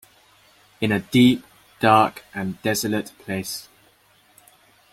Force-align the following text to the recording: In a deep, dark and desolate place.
In 0.81 0.91
a 0.91 0.99
deep, 0.99 1.45
dark 1.79 2.23
and 2.33 2.59
desolate 2.63 3.11
place. 3.19 3.69